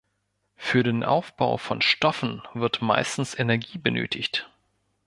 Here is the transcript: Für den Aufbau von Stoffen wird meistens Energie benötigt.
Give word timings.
Für 0.55 0.81
den 0.81 1.03
Aufbau 1.03 1.57
von 1.57 1.83
Stoffen 1.83 2.41
wird 2.55 2.81
meistens 2.81 3.37
Energie 3.37 3.77
benötigt. 3.77 4.49